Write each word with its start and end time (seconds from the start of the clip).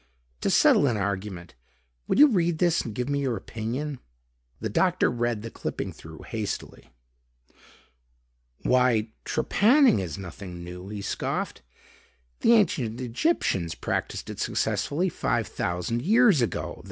"To 0.41 0.49
settle 0.49 0.87
an 0.87 0.97
argument, 0.97 1.53
would 2.07 2.17
you 2.17 2.25
read 2.25 2.57
this 2.57 2.81
and 2.81 2.95
give 2.95 3.07
me 3.07 3.19
your 3.19 3.37
opinion?" 3.37 3.99
The 4.59 4.67
doctor 4.67 5.11
read 5.11 5.43
the 5.43 5.51
clipping 5.51 5.93
through 5.93 6.23
hastily. 6.23 6.89
"Why 8.63 9.09
trepanning 9.25 9.99
is 9.99 10.17
nothing 10.17 10.63
new," 10.63 10.89
he 10.89 11.03
scoffed. 11.03 11.61
"The 12.39 12.53
ancient 12.53 12.99
Egyptians 12.99 13.75
practiced 13.75 14.27
it 14.31 14.39
successfully 14.39 15.07
five 15.07 15.45
thousand 15.45 16.01
years 16.01 16.41
ago. 16.41 16.79